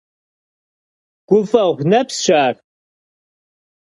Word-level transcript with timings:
Гуфӏэгъу 1.27 1.87
нэпсщ 1.89 2.25
ар. 2.43 2.55